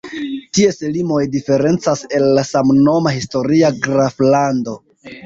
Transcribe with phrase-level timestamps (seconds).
[0.57, 4.75] Ties limoj diferencas el la samnoma historia graflando.